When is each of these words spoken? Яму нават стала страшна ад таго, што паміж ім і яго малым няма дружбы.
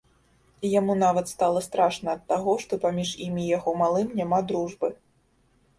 Яму 0.79 0.95
нават 1.03 1.25
стала 1.33 1.59
страшна 1.67 2.09
ад 2.17 2.23
таго, 2.33 2.57
што 2.65 2.73
паміж 2.87 3.09
ім 3.27 3.33
і 3.45 3.47
яго 3.57 3.79
малым 3.85 4.07
няма 4.23 4.43
дружбы. 4.53 4.93